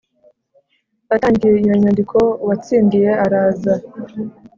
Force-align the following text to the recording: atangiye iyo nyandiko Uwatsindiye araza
atangiye 1.15 1.55
iyo 1.61 1.75
nyandiko 1.81 2.17
Uwatsindiye 2.43 3.11
araza 3.25 3.73